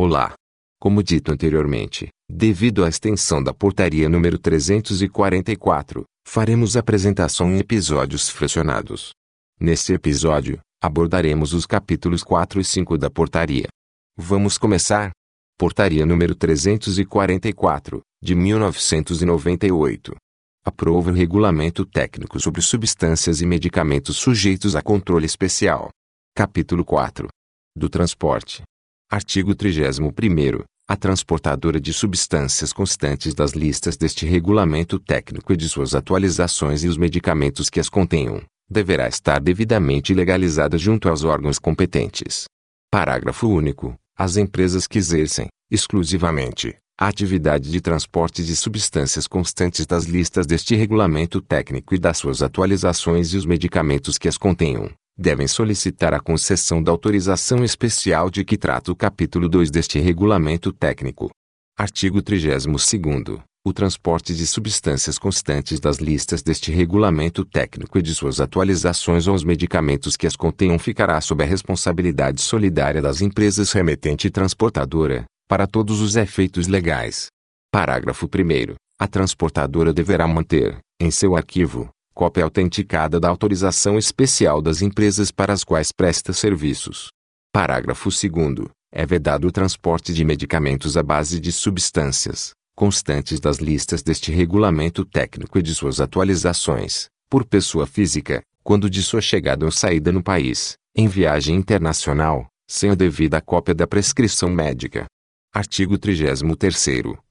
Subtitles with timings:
[0.00, 0.32] Olá!
[0.80, 9.10] Como dito anteriormente, devido à extensão da portaria número 344, faremos apresentação em episódios fracionados.
[9.60, 13.66] Neste episódio, abordaremos os capítulos 4 e 5 da portaria.
[14.16, 15.10] Vamos começar?
[15.58, 20.14] Portaria número 344, de 1998.
[20.64, 25.88] Aprova o regulamento técnico sobre substâncias e medicamentos sujeitos a controle especial.
[26.36, 27.26] Capítulo 4.
[27.76, 28.62] Do transporte.
[29.10, 30.12] Artigo 31
[30.86, 36.88] A transportadora de substâncias constantes das listas deste regulamento técnico e de suas atualizações e
[36.88, 42.44] os medicamentos que as contenham, deverá estar devidamente legalizada junto aos órgãos competentes.
[42.90, 43.94] Parágrafo único.
[44.14, 50.76] As empresas que exercem, exclusivamente, a atividade de transporte de substâncias constantes das listas deste
[50.76, 56.20] regulamento técnico e das suas atualizações e os medicamentos que as contenham, devem solicitar a
[56.20, 61.30] concessão da autorização especial de que trata o capítulo 2 deste regulamento técnico.
[61.76, 62.66] Artigo 32
[63.68, 69.34] o transporte de substâncias constantes das listas deste regulamento técnico e de suas atualizações ou
[69.34, 75.24] os medicamentos que as contenham ficará sob a responsabilidade solidária das empresas remetente e transportadora,
[75.46, 77.26] para todos os efeitos legais.
[77.70, 84.82] Parágrafo 1 A transportadora deverá manter, em seu arquivo, cópia autenticada da autorização especial das
[84.82, 87.10] empresas para as quais presta serviços.
[87.52, 94.02] Parágrafo 2 É vedado o transporte de medicamentos à base de substâncias, constantes das listas
[94.02, 99.70] deste regulamento técnico e de suas atualizações, por pessoa física, quando de sua chegada ou
[99.70, 105.06] saída no país, em viagem internacional, sem a devida cópia da prescrição médica.
[105.54, 106.42] Artigo 33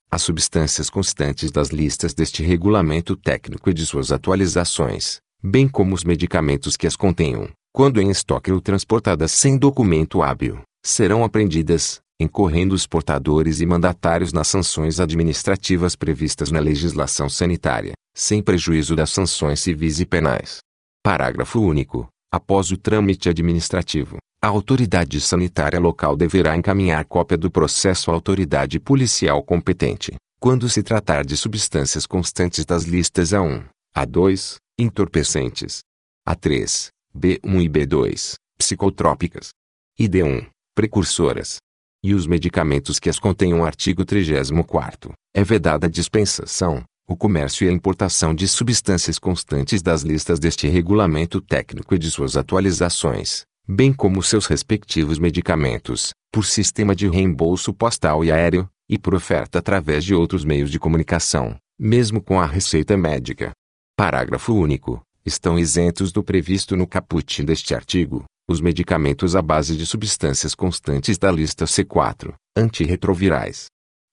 [0.09, 6.03] as substâncias constantes das listas deste regulamento técnico e de suas atualizações, bem como os
[6.03, 12.73] medicamentos que as contenham, quando em estoque ou transportadas sem documento hábil, serão apreendidas, incorrendo
[12.73, 19.59] os portadores e mandatários nas sanções administrativas previstas na legislação sanitária, sem prejuízo das sanções
[19.59, 20.59] civis e penais.
[21.03, 22.07] Parágrafo único.
[22.29, 28.79] Após o trâmite administrativo, a autoridade sanitária local deverá encaminhar cópia do processo à autoridade
[28.79, 33.65] policial competente, quando se tratar de substâncias constantes das listas A1,
[33.95, 35.79] A2, entorpecentes,
[36.27, 39.49] A3, B1 e B2, psicotrópicas,
[39.97, 41.57] e D1, precursoras,
[42.03, 43.65] e os medicamentos que as contenham.
[43.65, 45.13] Artigo 34.
[45.33, 50.67] É vedada a dispensação, o comércio e a importação de substâncias constantes das listas deste
[50.67, 57.73] regulamento técnico e de suas atualizações, bem como seus respectivos medicamentos, por sistema de reembolso
[57.73, 62.45] postal e aéreo, e por oferta através de outros meios de comunicação, mesmo com a
[62.45, 63.51] receita médica.
[63.97, 65.01] Parágrafo único.
[65.25, 71.17] Estão isentos do previsto no caput deste artigo, os medicamentos à base de substâncias constantes
[71.17, 73.65] da lista C4, antirretrovirais,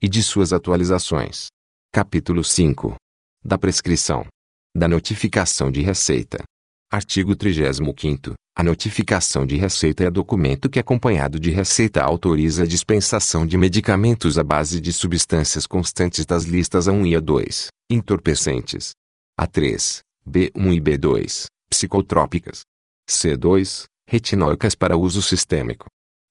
[0.03, 1.47] e de suas atualizações.
[1.93, 2.97] Capítulo 5.
[3.44, 4.26] Da prescrição.
[4.76, 6.43] Da notificação de receita.
[6.91, 13.44] Artigo 35 a notificação de receita é documento que, acompanhado de receita, autoriza a dispensação
[13.44, 18.93] de medicamentos à base de substâncias constantes das listas A1 e A2, entorpecentes.
[19.41, 22.60] A3, B1 e B2, psicotrópicas.
[23.10, 25.87] C2, retinóicas para uso sistêmico.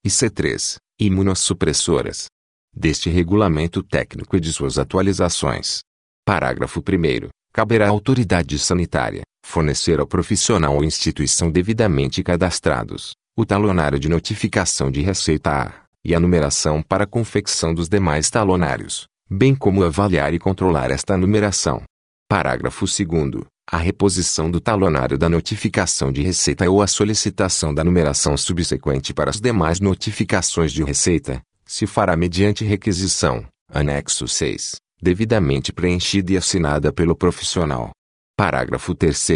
[0.05, 2.27] E C3, imunossupressoras.
[2.73, 5.81] Deste regulamento técnico e de suas atualizações.
[6.25, 13.99] Parágrafo 1 caberá à autoridade sanitária fornecer ao profissional ou instituição devidamente cadastrados o talonário
[13.99, 15.73] de notificação de receita A
[16.05, 21.17] e a numeração para a confecção dos demais talonários, bem como avaliar e controlar esta
[21.17, 21.81] numeração.
[22.29, 28.35] Parágrafo 2 a reposição do talonário da notificação de receita ou a solicitação da numeração
[28.35, 36.33] subsequente para as demais notificações de receita, se fará mediante requisição, anexo 6, devidamente preenchida
[36.33, 37.91] e assinada pelo profissional.
[38.35, 39.27] Parágrafo 3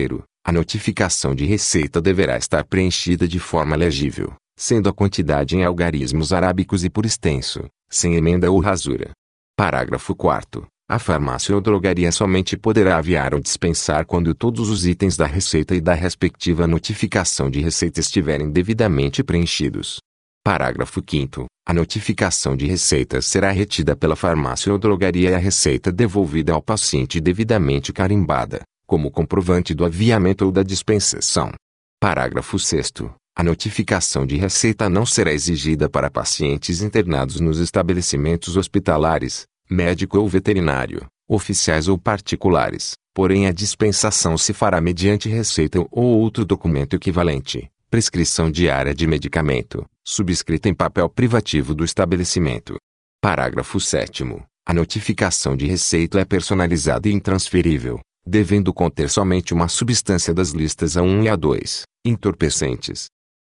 [0.43, 6.33] A notificação de receita deverá estar preenchida de forma legível, sendo a quantidade em algarismos
[6.33, 9.11] arábicos e por extenso, sem emenda ou rasura.
[9.55, 15.17] Parágrafo 4 a farmácia ou drogaria somente poderá aviar ou dispensar quando todos os itens
[15.17, 19.97] da receita e da respectiva notificação de receita estiverem devidamente preenchidos.
[20.45, 25.91] Parágrafo 5 A notificação de receita será retida pela farmácia ou drogaria e a receita
[25.91, 31.51] devolvida ao paciente devidamente carimbada, como comprovante do aviamento ou da dispensação.
[31.99, 32.93] Parágrafo 6
[33.35, 40.27] A notificação de receita não será exigida para pacientes internados nos estabelecimentos hospitalares, médico ou
[40.27, 47.69] veterinário, oficiais ou particulares, porém a dispensação se fará mediante receita ou outro documento equivalente
[47.89, 52.75] prescrição diária de medicamento, subscrita em papel privativo do estabelecimento.
[53.21, 54.23] Parágrafo 7
[54.65, 60.93] A notificação de receita é personalizada e intransferível, devendo conter somente uma substância das listas
[60.93, 63.05] A1 e A2, entorpecentes.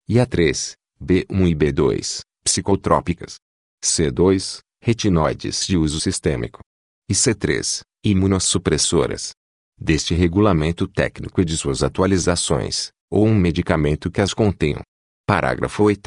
[0.08, 3.36] E A3, B1 e B2, psicotrópicas.
[3.84, 6.60] C2, retinoides de uso sistêmico.
[7.08, 9.32] E C3, imunossupressoras.
[9.78, 14.80] Deste regulamento técnico e de suas atualizações, ou um medicamento que as contenham.
[15.26, 16.00] Parágrafo 8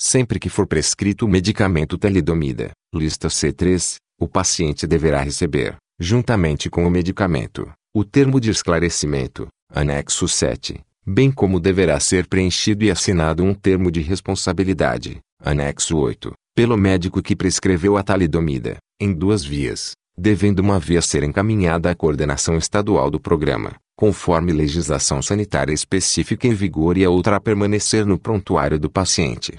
[0.00, 6.84] Sempre que for prescrito o medicamento talidomida, lista C3, o paciente deverá receber, juntamente com
[6.84, 13.44] o medicamento, o termo de esclarecimento, anexo 7, bem como deverá ser preenchido e assinado
[13.44, 19.92] um termo de responsabilidade, anexo 8, pelo médico que prescreveu a talidomida, em duas vias,
[20.18, 26.52] devendo uma via ser encaminhada à coordenação estadual do programa, conforme legislação sanitária específica em
[26.52, 29.54] vigor e a outra a permanecer no prontuário do paciente.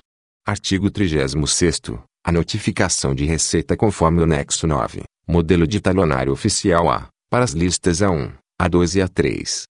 [0.45, 1.35] Artigo 36
[2.21, 7.51] A notificação de receita conforme o anexo 9, modelo de talonário oficial A, para as
[7.51, 9.63] listas A1, A2 e A3.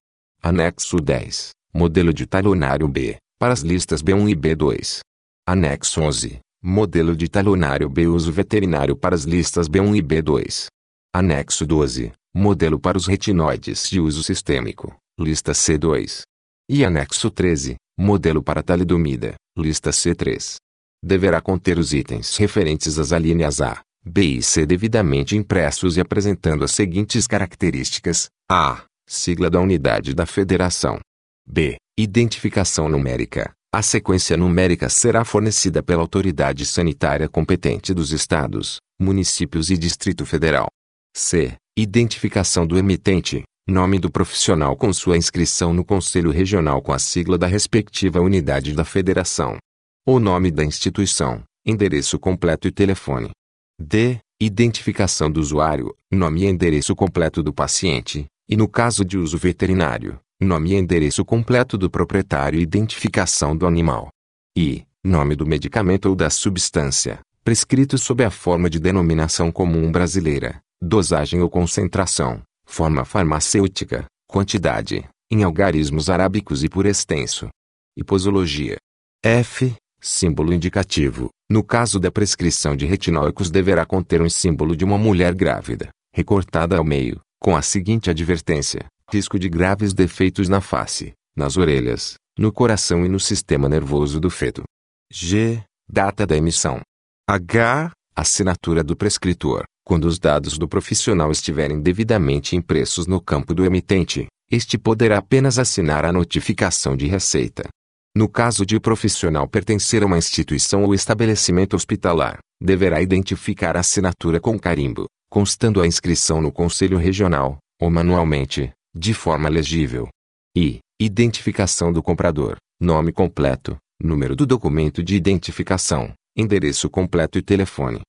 [0.44, 5.00] Anexo 10, modelo de talonário B, para as listas B1 e B2.
[5.48, 10.68] Anexo 11, modelo de talonário B uso veterinário para as listas B1 e B2.
[11.12, 16.22] Anexo 12, modelo para os retinoides de uso sistêmico, lista C2.
[16.70, 20.58] E anexo 13, modelo para talidomida, lista C3.
[21.04, 26.64] Deverá conter os itens referentes às alíneas A, B e C devidamente impressos e apresentando
[26.64, 28.84] as seguintes características: A.
[29.08, 31.00] Sigla da unidade da federação.
[31.46, 31.78] B.
[31.98, 33.52] Identificação numérica.
[33.74, 40.68] A sequência numérica será fornecida pela autoridade sanitária competente dos estados, municípios e Distrito Federal.
[41.16, 41.56] C.
[41.78, 47.38] Identificação do emitente, nome do profissional com sua inscrição no Conselho Regional com a sigla
[47.38, 49.58] da respectiva unidade da federação.
[50.06, 53.32] O nome da instituição, endereço completo e telefone.
[53.80, 54.20] D.
[54.40, 60.20] Identificação do usuário, nome e endereço completo do paciente, e no caso de uso veterinário,
[60.42, 64.10] nome e endereço completo do proprietário e identificação do animal.
[64.58, 64.86] I.
[65.04, 71.42] Nome do medicamento ou da substância, prescrito sob a forma de denominação comum brasileira, dosagem
[71.42, 77.50] ou concentração, forma farmacêutica, quantidade, em algarismos arábicos e por extenso.
[77.96, 78.78] E posologia.
[79.24, 79.76] F.
[80.02, 81.30] Símbolo indicativo.
[81.50, 86.78] No caso da prescrição de retinóicos deverá conter um símbolo de uma mulher grávida, recortada
[86.78, 92.52] ao meio, com a seguinte advertência: risco de graves defeitos na face, nas orelhas, no
[92.52, 94.64] coração e no sistema nervoso do feto.
[95.12, 95.62] G.
[95.88, 96.82] Data da emissão.
[97.30, 97.92] H.
[98.16, 99.66] Assinatura do prescritor.
[99.86, 105.60] Quando os dados do profissional estiverem devidamente impressos no campo do emitente, este poderá apenas
[105.60, 107.70] assinar a notificação de receita.
[108.18, 113.82] No caso de o profissional pertencer a uma instituição ou estabelecimento hospitalar, deverá identificar a
[113.82, 120.08] assinatura com carimbo, constando a inscrição no Conselho Regional, ou manualmente, de forma legível.
[120.56, 120.80] I.
[120.98, 128.00] Identificação do comprador, nome completo, número do documento de identificação, endereço completo e telefone.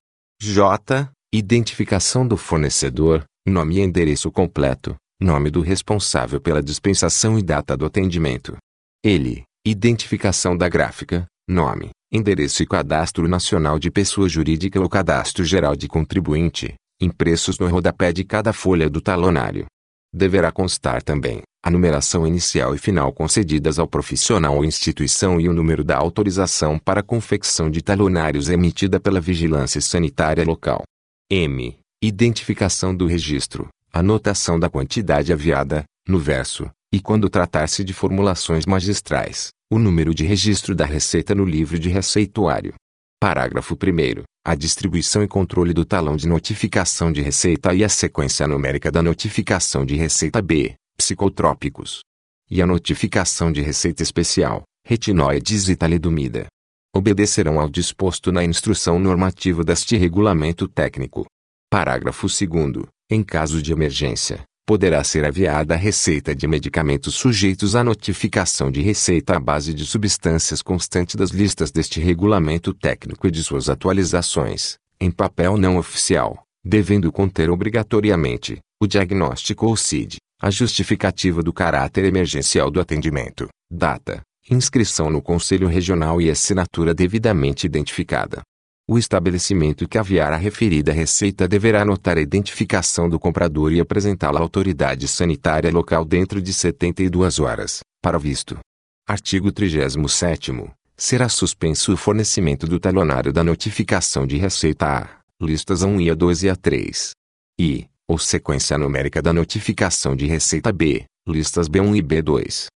[0.41, 1.11] J.
[1.35, 7.85] Identificação do fornecedor, nome e endereço completo, nome do responsável pela dispensação e data do
[7.85, 8.57] atendimento.
[9.05, 15.75] Ele, identificação da gráfica, nome, endereço e cadastro nacional de pessoa jurídica ou cadastro geral
[15.75, 19.67] de contribuinte, impressos no rodapé de cada folha do talonário.
[20.15, 25.53] Deverá constar também a numeração inicial e final concedidas ao profissional ou instituição e o
[25.53, 30.85] número da autorização para confecção de talonários emitida pela Vigilância Sanitária Local.
[31.29, 31.77] M.
[32.01, 39.51] Identificação do registro, anotação da quantidade aviada, no verso, e quando tratar-se de formulações magistrais,
[39.69, 42.75] o número de registro da receita no livro de receituário.
[43.21, 44.23] Parágrafo 1.
[44.47, 49.03] A distribuição e controle do talão de notificação de receita e a sequência numérica da
[49.03, 52.01] notificação de receita B, psicotrópicos.
[52.49, 56.47] E a notificação de receita especial, retinoides e talidomida
[56.95, 61.27] obedecerão ao disposto na instrução normativa deste regulamento técnico.
[61.69, 67.85] Parágrafo 2 Em caso de emergência, poderá ser aviada a receita de medicamentos sujeitos à
[67.85, 73.45] notificação de receita à base de substâncias constante das listas deste regulamento técnico e de
[73.45, 81.45] suas atualizações, em papel não oficial, devendo conter obrigatoriamente o diagnóstico ou CID, a justificativa
[81.45, 84.21] do caráter emergencial do atendimento, data,
[84.51, 88.43] inscrição no Conselho Regional e assinatura devidamente identificada.
[88.89, 94.39] O estabelecimento que aviar a referida receita deverá anotar a identificação do comprador e apresentá-la
[94.39, 98.57] à autoridade sanitária local dentro de 72 horas, para visto.
[99.05, 100.53] Artigo 37
[100.97, 105.09] Será suspenso o fornecimento do talonário da notificação de receita A,
[105.45, 107.11] listas A1 e A2 e A3.
[107.59, 112.67] E, ou sequência numérica da notificação de receita B, listas B1 e B2.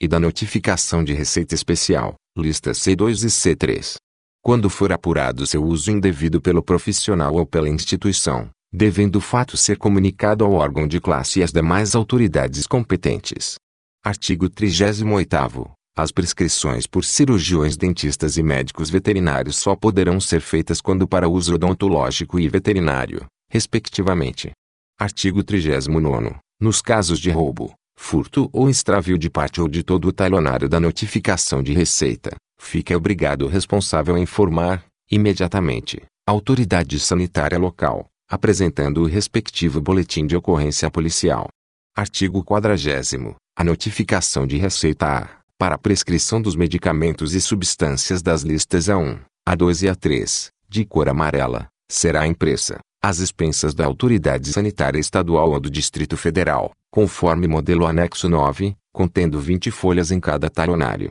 [0.00, 4.00] E da notificação de receita especial, listas C2 e C3.
[4.42, 9.76] Quando for apurado seu uso indevido pelo profissional ou pela instituição, devendo o fato ser
[9.76, 13.56] comunicado ao órgão de classe e às demais autoridades competentes.
[14.02, 21.06] Artigo 38 As prescrições por cirurgiões dentistas e médicos veterinários só poderão ser feitas quando
[21.06, 24.52] para uso odontológico e veterinário, respectivamente.
[24.98, 30.12] Artigo 39 Nos casos de roubo, furto ou extravio de parte ou de todo o
[30.12, 37.58] talonário da notificação de receita, fica obrigado o responsável a informar, imediatamente, a autoridade sanitária
[37.58, 41.48] local, apresentando o respectivo boletim de ocorrência policial.
[41.96, 48.42] Artigo 40 A notificação de receita A, para a prescrição dos medicamentos e substâncias das
[48.42, 54.98] listas A1, A2 e A3, de cor amarela, será impressa, às expensas da autoridade sanitária
[54.98, 61.10] estadual ou do Distrito Federal, conforme modelo anexo 9, contendo 20 folhas em cada talonário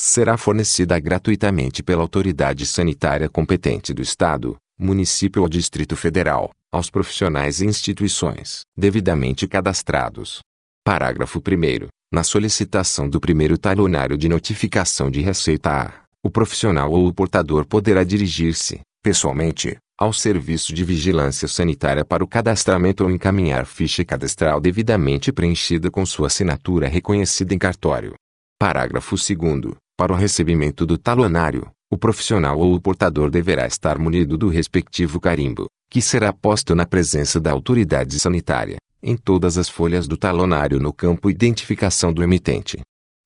[0.00, 7.60] será fornecida gratuitamente pela autoridade sanitária competente do Estado, município ou Distrito Federal, aos profissionais
[7.60, 10.38] e instituições devidamente cadastrados.
[10.84, 11.88] Parágrafo 1.
[12.12, 17.66] Na solicitação do primeiro talonário de notificação de receita A, o profissional ou o portador
[17.66, 24.60] poderá dirigir-se, pessoalmente, ao Serviço de Vigilância Sanitária para o cadastramento ou encaminhar ficha cadastral
[24.60, 28.14] devidamente preenchida com sua assinatura reconhecida em cartório.
[28.60, 29.76] Parágrafo 2.
[29.98, 35.18] Para o recebimento do talonário, o profissional ou o portador deverá estar munido do respectivo
[35.18, 40.78] carimbo, que será posto na presença da autoridade sanitária, em todas as folhas do talonário
[40.78, 42.78] no campo Identificação do emitente.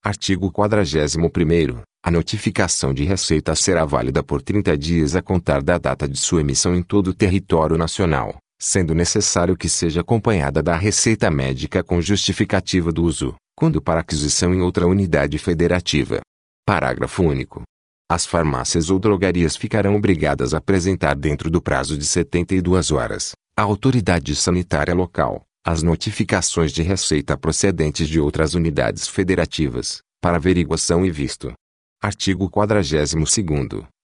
[0.02, 6.08] Artigo 41 A notificação de receita será válida por 30 dias a contar da data
[6.08, 11.30] de sua emissão em todo o território nacional, sendo necessário que seja acompanhada da receita
[11.30, 16.22] médica com justificativa do uso, quando para aquisição em outra unidade federativa.
[16.64, 17.62] Parágrafo único.
[18.08, 23.62] As farmácias ou drogarias ficarão obrigadas a apresentar dentro do prazo de 72 horas, à
[23.62, 31.10] autoridade sanitária local, as notificações de receita procedentes de outras unidades federativas, para averiguação e
[31.10, 31.52] visto.
[32.00, 33.14] Artigo 42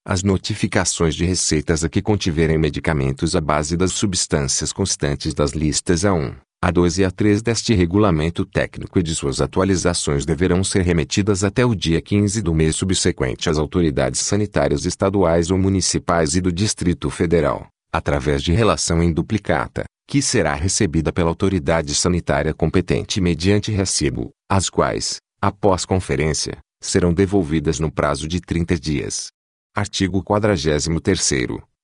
[0.05, 6.03] As notificações de receitas a que contiverem medicamentos à base das substâncias constantes das listas
[6.03, 10.83] A1, a 2 e a 3 deste regulamento técnico e de suas atualizações deverão ser
[10.83, 16.41] remetidas até o dia 15 do mês subsequente às autoridades sanitárias estaduais ou municipais e
[16.41, 23.21] do Distrito Federal, através de relação em duplicata, que será recebida pela autoridade sanitária competente
[23.21, 29.29] mediante recibo, as quais, após conferência, serão devolvidas no prazo de 30 dias.
[29.77, 30.61] Artigo 43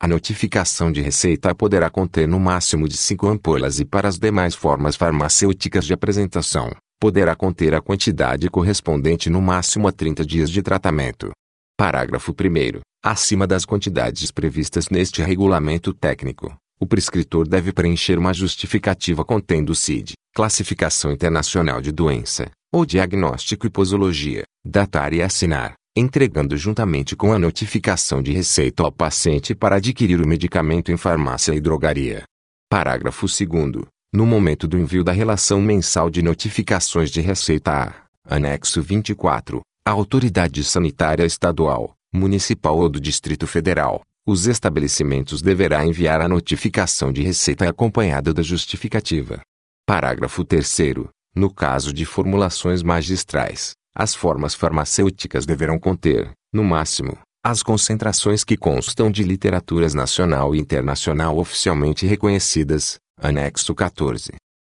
[0.05, 4.55] a notificação de receita poderá conter no máximo de 5 ampolas e para as demais
[4.55, 6.71] formas farmacêuticas de apresentação,
[7.01, 11.31] poderá conter a quantidade correspondente no máximo a 30 dias de tratamento.
[11.75, 19.25] Parágrafo 1 Acima das quantidades previstas neste regulamento técnico, o prescritor deve preencher uma justificativa
[19.25, 27.15] contendo CID, Classificação Internacional de Doença, ou Diagnóstico e Posologia, datar e assinar entregando juntamente
[27.15, 32.25] com a notificação de receita ao paciente para adquirir o medicamento em farmácia e drogaria.
[32.69, 38.83] Parágrafo 2 No momento do envio da relação mensal de notificações de receita A, anexo
[38.83, 46.29] 24, a autoridade sanitária estadual, municipal ou do Distrito Federal, os estabelecimentos deverá enviar a
[46.29, 49.41] notificação de receita acompanhada da justificativa.
[49.87, 50.77] Parágrafo 3
[51.37, 58.57] No caso de formulações magistrais, as formas farmacêuticas deverão conter, no máximo, as concentrações que
[58.57, 64.33] constam de literaturas nacional e internacional oficialmente reconhecidas, anexo 14.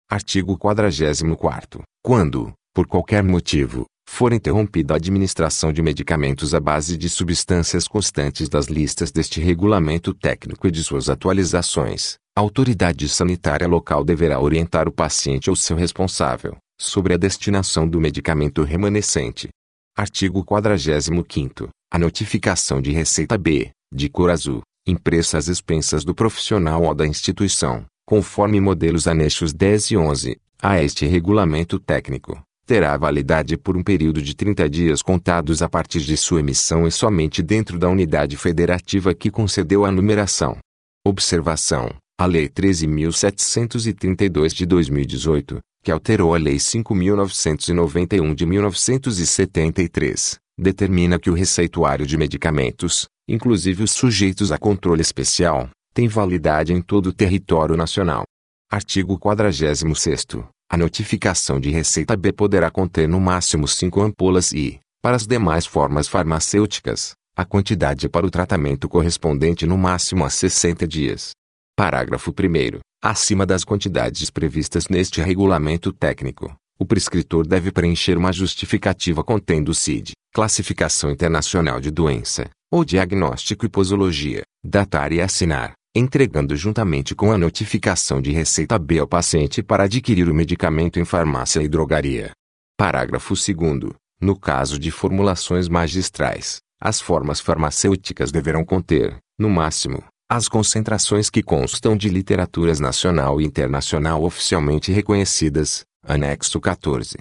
[0.08, 1.82] Artigo 44.
[2.02, 8.48] Quando, por qualquer motivo, for interrompida a administração de medicamentos à base de substâncias constantes
[8.48, 14.88] das listas deste regulamento técnico e de suas atualizações, a autoridade sanitária local deverá orientar
[14.88, 19.48] o paciente ou seu responsável, sobre a destinação do medicamento remanescente.
[19.96, 26.84] Artigo 45 A notificação de receita B, de cor azul, impressa às expensas do profissional
[26.84, 33.56] ou da instituição, conforme modelos anexos 10 e 11, a este regulamento técnico, terá validade
[33.56, 37.78] por um período de 30 dias contados a partir de sua emissão e somente dentro
[37.78, 40.56] da unidade federativa que concedeu a numeração.
[41.04, 51.30] Observação: a Lei 13.732 de 2018, que alterou a Lei 5.991 de 1973, determina que
[51.30, 57.12] o receituário de medicamentos, inclusive os sujeitos a controle especial, tem validade em todo o
[57.14, 58.24] território nacional.
[58.70, 59.82] Artigo 46
[60.70, 65.64] A notificação de receita B poderá conter no máximo 5 ampolas e, para as demais
[65.64, 71.30] formas farmacêuticas, a quantidade para o tratamento correspondente no máximo a 60 dias.
[71.80, 79.24] Parágrafo 1 Acima das quantidades previstas neste regulamento técnico, o prescritor deve preencher uma justificativa
[79.24, 87.14] contendo CID, Classificação Internacional de Doença, ou Diagnóstico e Posologia, datar e assinar, entregando juntamente
[87.14, 91.68] com a notificação de receita B ao paciente para adquirir o medicamento em farmácia e
[91.68, 92.32] drogaria.
[92.76, 100.46] Parágrafo 2 No caso de formulações magistrais, as formas farmacêuticas deverão conter, no máximo, as
[100.46, 107.18] concentrações que constam de literaturas nacional e internacional oficialmente reconhecidas, anexo 14.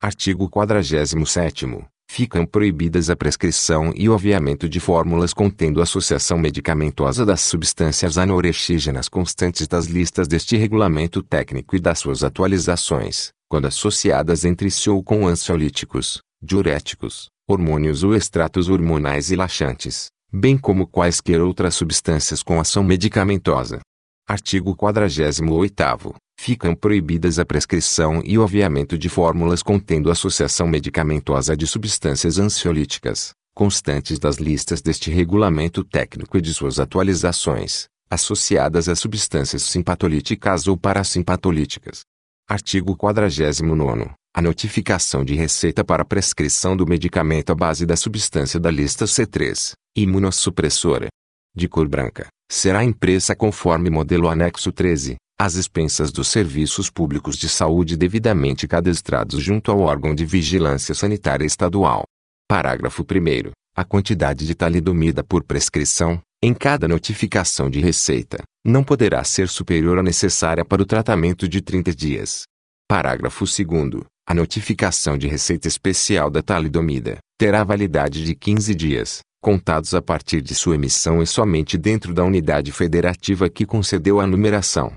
[0.00, 1.66] Artigo 47
[2.08, 9.08] ficam proibidas a prescrição e o aviamento de fórmulas contendo associação medicamentosa das substâncias anorexígenas
[9.08, 15.02] constantes das listas deste regulamento técnico e das suas atualizações, quando associadas entre si ou
[15.02, 22.58] com ansiolíticos, diuréticos, hormônios ou extratos hormonais e laxantes, bem como quaisquer outras substâncias com
[22.58, 23.80] ação medicamentosa.
[24.26, 31.66] Artigo 48 ficam proibidas a prescrição e o aviamento de fórmulas contendo associação medicamentosa de
[31.66, 39.62] substâncias ansiolíticas, constantes das listas deste regulamento técnico e de suas atualizações, associadas a substâncias
[39.64, 42.00] simpatolíticas ou parasimpatolíticas.
[42.48, 48.70] Artigo 49 a notificação de receita para prescrição do medicamento à base da substância da
[48.70, 51.08] lista C3, imunossupressora,
[51.54, 57.48] de cor branca, será impressa conforme modelo anexo 13, às expensas dos serviços públicos de
[57.48, 62.04] saúde devidamente cadastrados junto ao órgão de vigilância sanitária estadual.
[62.48, 69.22] Parágrafo 1 A quantidade de talidomida por prescrição, em cada notificação de receita, não poderá
[69.24, 72.44] ser superior à necessária para o tratamento de 30 dias.
[72.88, 79.92] Parágrafo 2 A notificação de receita especial da talidomida terá validade de 15 dias, contados
[79.92, 84.92] a partir de sua emissão e somente dentro da unidade federativa que concedeu a numeração.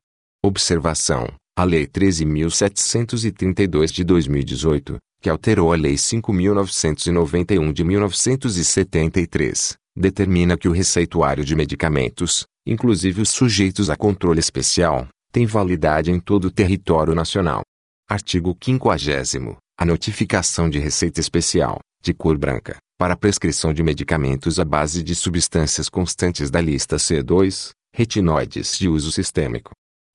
[0.45, 1.27] Observação:
[1.57, 10.71] a Lei 13.732 de 2018, que alterou a Lei 5.991 de 1973, determina que o
[10.71, 17.15] receituário de medicamentos, inclusive os sujeitos a controle especial, tem validade em todo o território
[17.15, 17.63] nacional.
[18.07, 19.57] Artigo 50.
[19.77, 25.13] A notificação de receita especial, de cor branca, para prescrição de medicamentos à base de
[25.15, 29.71] substâncias constantes da lista C2, retinoides de uso sistêmico,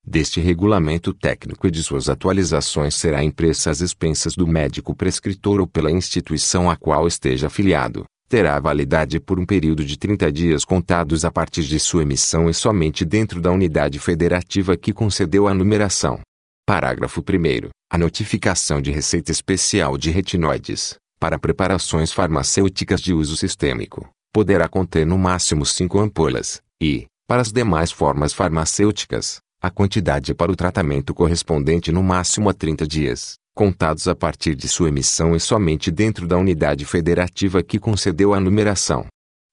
[0.06, 5.66] deste regulamento técnico e de suas atualizações será impressa às expensas do médico prescritor ou
[5.66, 11.22] pela instituição a qual esteja afiliado, terá validade por um período de 30 dias contados
[11.22, 16.20] a partir de sua emissão e somente dentro da unidade federativa que concedeu a numeração.
[16.66, 24.08] Parágrafo 1 A notificação de receita especial de retinoides, para preparações farmacêuticas de uso sistêmico,
[24.32, 30.50] poderá conter no máximo 5 ampolas, e, para as demais formas farmacêuticas, a quantidade para
[30.50, 35.40] o tratamento correspondente no máximo a 30 dias, contados a partir de sua emissão e
[35.40, 39.04] somente dentro da unidade federativa que concedeu a numeração.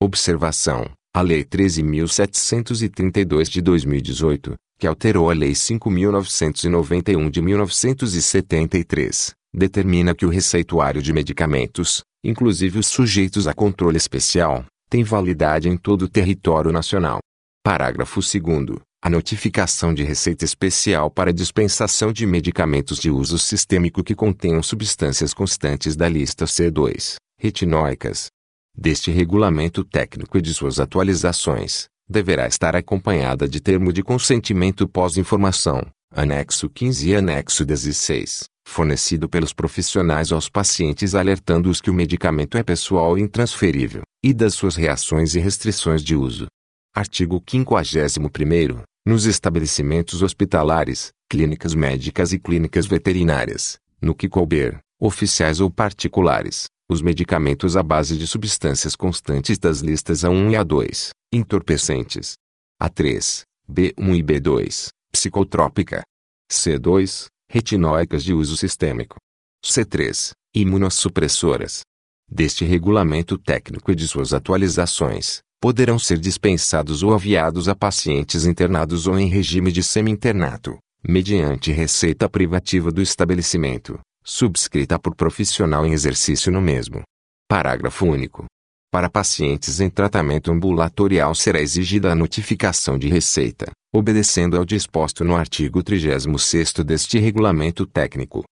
[0.01, 10.25] Observação: a Lei 13.732 de 2018, que alterou a Lei 5.991 de 1973, determina que
[10.25, 16.09] o receituário de medicamentos, inclusive os sujeitos a controle especial, tem validade em todo o
[16.09, 17.19] território nacional.
[17.63, 24.15] Parágrafo 2 a notificação de receita especial para dispensação de medicamentos de uso sistêmico que
[24.15, 28.27] contenham substâncias constantes da lista C2, retinóicas.
[28.75, 35.85] Deste regulamento técnico e de suas atualizações, deverá estar acompanhada de termo de consentimento pós-informação,
[36.11, 42.63] anexo 15 e anexo 16, fornecido pelos profissionais aos pacientes alertando-os que o medicamento é
[42.63, 46.47] pessoal e intransferível, e das suas reações e restrições de uso.
[46.93, 55.71] Artigo 51 Nos estabelecimentos hospitalares, clínicas médicas e clínicas veterinárias, no que couber, oficiais ou
[55.71, 62.33] particulares, os medicamentos à base de substâncias constantes das listas A1 e A2, entorpecentes.
[62.81, 66.03] A3, B1 e B2, psicotrópica.
[66.51, 69.17] C2, retinóicas de uso sistêmico.
[69.65, 71.81] C3, imunossupressoras.
[72.29, 79.07] Deste regulamento técnico e de suas atualizações, poderão ser dispensados ou aviados a pacientes internados
[79.07, 86.51] ou em regime de semi-internato, mediante receita privativa do estabelecimento, subscrita por profissional em exercício
[86.51, 87.01] no mesmo.
[87.47, 88.45] Parágrafo único.
[88.91, 95.35] Para pacientes em tratamento ambulatorial será exigida a notificação de receita, obedecendo ao disposto no
[95.35, 98.43] artigo 36 deste regulamento técnico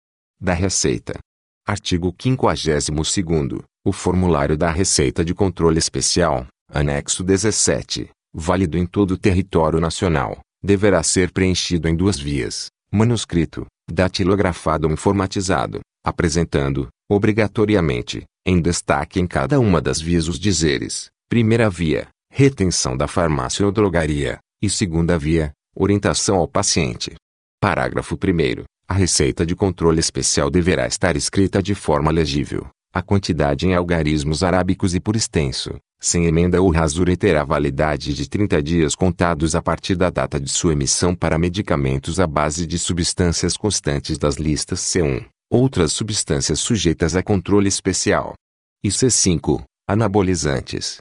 [0.41, 1.19] da Receita.
[1.67, 2.89] Artigo 52
[3.86, 10.39] O formulário da Receita de Controle Especial, anexo 17, válido em todo o território nacional,
[10.63, 19.27] deverá ser preenchido em duas vias, manuscrito, datilografado ou informatizado, apresentando, obrigatoriamente, em destaque em
[19.27, 25.17] cada uma das vias os dizeres, primeira via, retenção da farmácia ou drogaria, e segunda
[25.17, 27.15] via, orientação ao paciente.
[27.59, 33.67] Parágrafo 1 A receita de controle especial deverá estar escrita de forma legível, a quantidade
[33.67, 38.95] em algarismos arábicos e por extenso, sem emenda ou rasura terá validade de 30 dias
[38.95, 44.17] contados a partir da data de sua emissão para medicamentos à base de substâncias constantes
[44.17, 48.33] das listas C1, outras substâncias sujeitas a controle especial.
[48.83, 50.97] E C5, anabolizantes.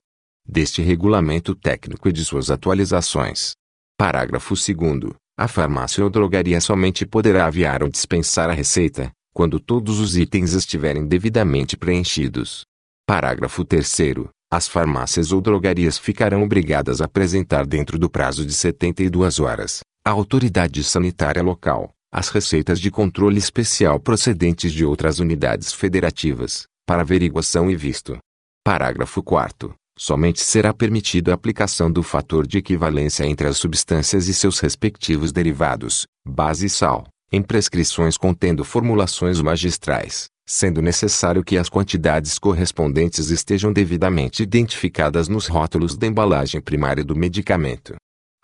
[0.46, 3.54] Deste regulamento técnico e de suas atualizações.
[3.96, 9.98] Parágrafo 2 A farmácia ou drogaria somente poderá aviar ou dispensar a receita, quando todos
[9.98, 12.64] os itens estiverem devidamente preenchidos.
[13.06, 19.40] Parágrafo 3 as farmácias ou drogarias ficarão obrigadas a apresentar dentro do prazo de 72
[19.40, 26.68] horas, à autoridade sanitária local, as receitas de controle especial procedentes de outras unidades federativas,
[26.86, 28.16] para averiguação e visto.
[28.62, 34.34] Parágrafo 4 Somente será permitida a aplicação do fator de equivalência entre as substâncias e
[34.34, 41.68] seus respectivos derivados, base e sal, em prescrições contendo formulações magistrais, sendo necessário que as
[41.68, 47.94] quantidades correspondentes estejam devidamente identificadas nos rótulos da embalagem primária do medicamento.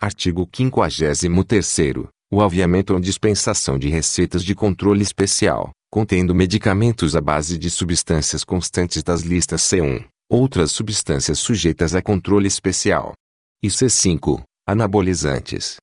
[0.01, 1.21] Artigo 53
[2.31, 8.45] O aviamento ou dispensação de receitas de controle especial, contendo medicamentos à base de substâncias
[8.45, 13.13] constantes das listas C1, outras substâncias sujeitas a controle especial.
[13.61, 15.75] E C5, anabolizantes.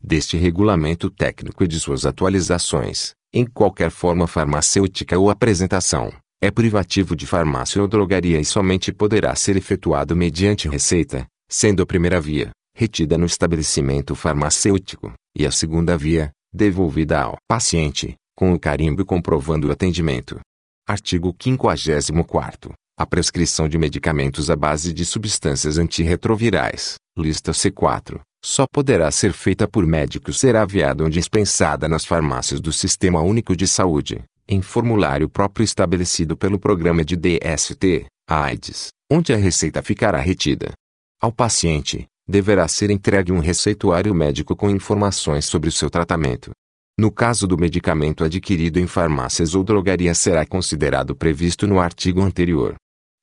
[0.00, 7.16] Deste regulamento técnico e de suas atualizações, em qualquer forma farmacêutica ou apresentação, é privativo
[7.16, 12.50] de farmácia ou drogaria e somente poderá ser efetuado mediante receita, sendo a primeira via,
[12.76, 19.66] retida no estabelecimento farmacêutico, e a segunda via, devolvida ao paciente, com o carimbo comprovando
[19.66, 20.38] o atendimento.
[20.86, 29.10] Artigo 54 a prescrição de medicamentos à base de substâncias antirretrovirais, lista C4, só poderá
[29.10, 34.24] ser feita por médico será aviada ou dispensada nas farmácias do Sistema Único de Saúde,
[34.48, 40.72] em formulário próprio estabelecido pelo programa de DST, AIDS, onde a receita ficará retida.
[41.20, 46.50] Ao paciente, deverá ser entregue um receituário médico com informações sobre o seu tratamento.
[46.98, 52.74] No caso do medicamento adquirido em farmácias ou drogarias será considerado previsto no artigo anterior.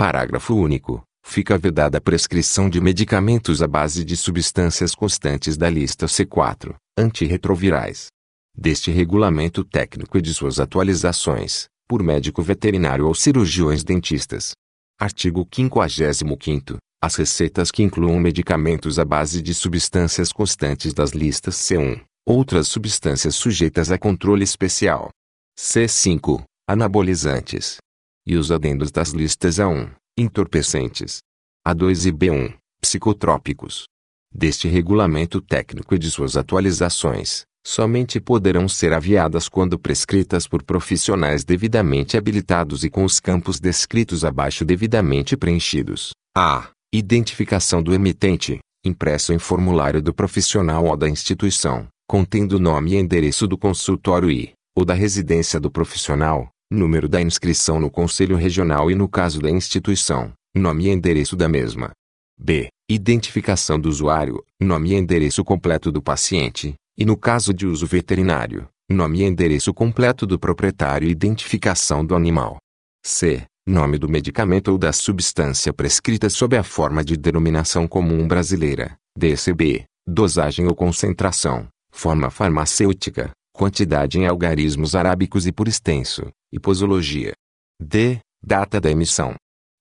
[0.03, 6.07] Parágrafo único fica vedada a prescrição de medicamentos à base de substâncias constantes da lista
[6.07, 8.07] C4, antirretrovirais.
[8.53, 14.51] Deste regulamento técnico e de suas atualizações, por médico veterinário ou cirurgiões dentistas.
[14.99, 22.01] Artigo 55 As receitas que incluam medicamentos à base de substâncias constantes das listas C1,
[22.27, 25.11] outras substâncias sujeitas a controle especial.
[25.57, 27.77] C5 Anabolizantes.
[28.25, 31.19] E os adendos das listas A1, entorpecentes.
[31.67, 33.85] A2 e B1, psicotrópicos.
[34.33, 41.43] Deste regulamento técnico e de suas atualizações, somente poderão ser aviadas quando prescritas por profissionais
[41.43, 46.11] devidamente habilitados e com os campos descritos abaixo devidamente preenchidos.
[46.35, 46.69] A.
[46.93, 53.47] Identificação do emitente, impresso em formulário do profissional ou da instituição, contendo nome e endereço
[53.47, 58.95] do consultório e, ou da residência do profissional, número da inscrição no Conselho Regional e
[58.95, 61.91] no caso da instituição, nome e endereço da mesma.
[62.37, 62.67] B.
[62.89, 68.67] Identificação do usuário, nome e endereço completo do paciente, e no caso de uso veterinário,
[68.89, 72.57] nome e endereço completo do proprietário e identificação do animal.
[73.05, 73.43] C.
[73.65, 79.85] Nome do medicamento ou da substância prescrita sob a forma de denominação comum brasileira, DCB,
[80.05, 87.33] dosagem ou concentração, forma farmacêutica, quantidade em algarismos arábicos e por extenso, e posologia.
[87.81, 88.19] D.
[88.45, 89.33] Data da emissão.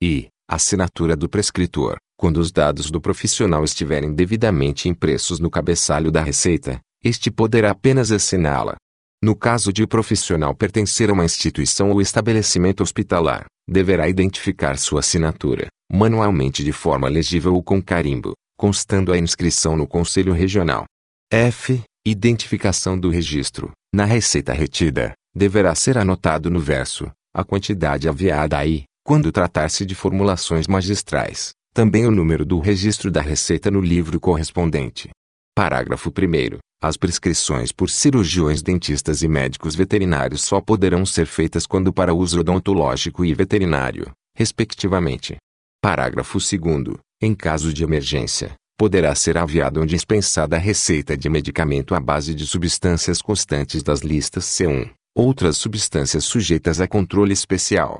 [0.02, 0.28] I.
[0.48, 1.98] Assinatura do prescritor.
[2.16, 8.10] Quando os dados do profissional estiverem devidamente impressos no cabeçalho da receita, este poderá apenas
[8.10, 8.76] assiná-la.
[9.22, 15.00] No caso de o profissional pertencer a uma instituição ou estabelecimento hospitalar, deverá identificar sua
[15.00, 20.86] assinatura, manualmente de forma legível ou com carimbo, constando a inscrição no Conselho Regional.
[21.30, 21.82] F.
[22.04, 23.72] Identificação do registro.
[23.94, 29.94] Na receita retida, deverá ser anotado no verso, a quantidade aviada aí, quando tratar-se de
[29.94, 35.10] formulações magistrais, também o número do registro da receita no livro correspondente.
[35.54, 41.92] Parágrafo 1 As prescrições por cirurgiões dentistas e médicos veterinários só poderão ser feitas quando
[41.92, 45.36] para uso odontológico e veterinário, respectivamente.
[45.82, 51.94] Parágrafo 2 Em caso de emergência, poderá ser aviada ou dispensada a receita de medicamento
[51.94, 57.98] à base de substâncias constantes das listas C1, outras substâncias sujeitas a controle especial.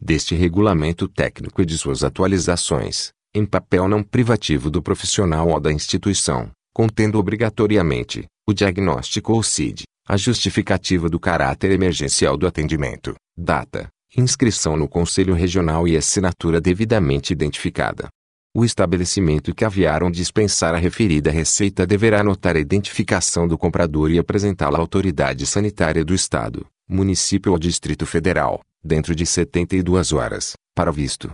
[0.00, 5.72] Deste regulamento técnico e de suas atualizações, em papel não privativo do profissional ou da
[5.72, 13.88] instituição, contendo obrigatoriamente o diagnóstico ou CID, a justificativa do caráter emergencial do atendimento, data,
[14.16, 18.08] inscrição no Conselho Regional e assinatura devidamente identificada.
[18.56, 24.18] O estabelecimento que aviaram dispensar a referida receita deverá anotar a identificação do comprador e
[24.18, 30.92] apresentá-la à autoridade sanitária do Estado, município ou Distrito Federal, dentro de 72 horas, para
[30.92, 31.32] visto.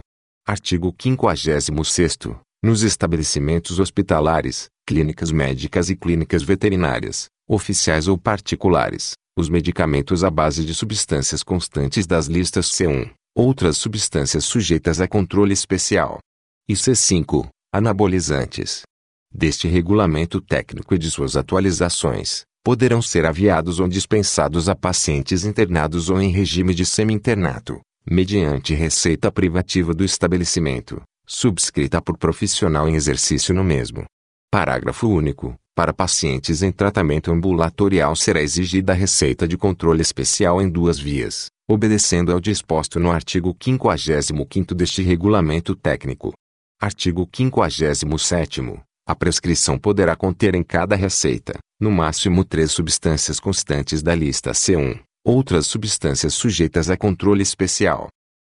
[0.48, 1.68] Artigo 56
[2.62, 10.64] Nos estabelecimentos hospitalares, clínicas médicas e clínicas veterinárias, oficiais ou particulares, os medicamentos à base
[10.64, 16.18] de substâncias constantes das listas C1, outras substâncias sujeitas a controle especial.
[16.70, 18.82] E C5, anabolizantes.
[19.34, 26.08] Deste regulamento técnico e de suas atualizações, poderão ser aviados ou dispensados a pacientes internados
[26.08, 33.52] ou em regime de semi-internato, mediante receita privativa do estabelecimento, subscrita por profissional em exercício
[33.52, 34.04] no mesmo,
[34.48, 35.56] Parágrafo único.
[35.74, 41.46] Para pacientes em tratamento ambulatorial será exigida a receita de controle especial em duas vias,
[41.68, 46.32] obedecendo ao disposto no artigo 55 deste regulamento técnico.
[46.82, 54.14] Artigo 57 A prescrição poderá conter em cada receita, no máximo três substâncias constantes da
[54.14, 58.08] lista C1, outras substâncias sujeitas a controle especial.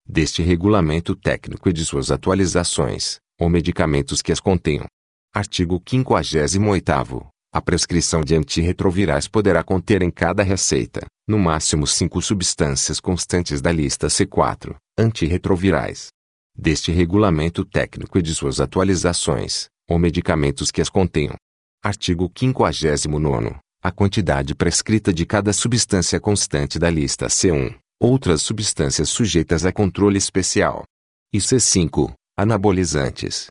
[0.09, 4.87] Deste regulamento técnico e de suas atualizações, ou medicamentos que as contenham,
[5.35, 13.01] Artigo 58 A prescrição de antirretrovirais poderá conter em cada receita, no máximo cinco substâncias
[13.01, 16.11] constantes da lista C4, antirretrovirais.
[16.57, 21.35] Deste regulamento técnico e de suas atualizações, ou medicamentos que as contenham.
[21.83, 29.65] Artigo 59 A quantidade prescrita de cada substância constante da lista C1, outras substâncias sujeitas
[29.65, 30.85] a controle especial.
[31.33, 33.47] E C5, anabolizantes,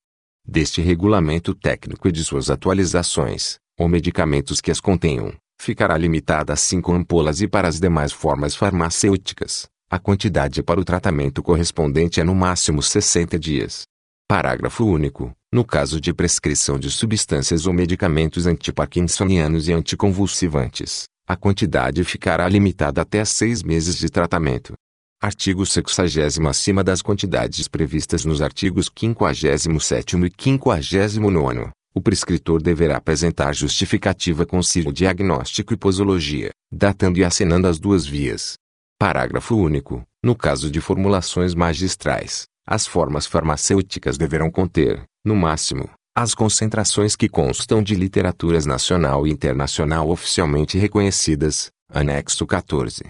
[0.45, 6.55] deste regulamento técnico e de suas atualizações, ou medicamentos que as contenham, ficará limitada a
[6.55, 12.23] 5 ampolas e para as demais formas farmacêuticas, a quantidade para o tratamento correspondente é
[12.23, 13.81] no máximo 60 dias.
[14.27, 15.31] Parágrafo único.
[15.51, 23.01] No caso de prescrição de substâncias ou medicamentos antiparkinsonianos e anticonvulsivantes, a quantidade ficará limitada
[23.01, 24.73] até a seis meses de tratamento.
[25.19, 31.71] Artigo 60 acima das quantidades previstas nos artigos 57 e 59.
[31.95, 34.59] O prescritor deverá apresentar justificativa com
[34.93, 38.53] diagnóstico e posologia, datando e assinando as duas vias.
[38.99, 40.03] Parágrafo único.
[40.21, 47.29] No caso de formulações magistrais, as formas farmacêuticas deverão conter, no máximo, as concentrações que
[47.29, 53.05] constam de literaturas nacional e internacional oficialmente reconhecidas, anexo 14.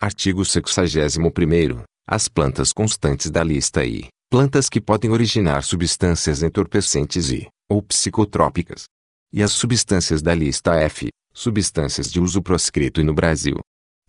[0.00, 7.48] Artigo 61 As plantas constantes da lista I, plantas que podem originar substâncias entorpecentes e,
[7.68, 8.84] ou psicotrópicas.
[9.30, 13.58] E as substâncias da lista F, substâncias de uso proscrito no Brasil.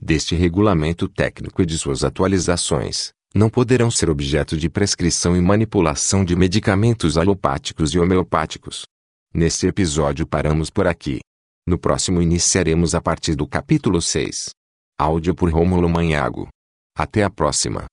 [0.06, 6.24] Deste regulamento técnico e de suas atualizações, não poderão ser objeto de prescrição e manipulação
[6.24, 8.84] de medicamentos alopáticos e homeopáticos.
[9.34, 11.22] Neste episódio paramos por aqui.
[11.68, 14.52] No próximo iniciaremos a partir do capítulo 6.
[14.96, 16.50] Áudio por Rômulo Manhago.
[16.96, 17.84] Até a próxima.